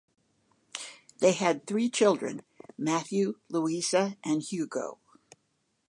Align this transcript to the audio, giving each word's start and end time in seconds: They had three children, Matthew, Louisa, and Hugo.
They 1.19 1.33
had 1.33 1.67
three 1.67 1.87
children, 1.87 2.41
Matthew, 2.75 3.35
Louisa, 3.49 4.17
and 4.23 4.41
Hugo. 4.41 4.97